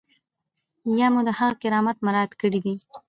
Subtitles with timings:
[0.99, 2.73] یا مو د هغه کرامت مراعات کړی دی.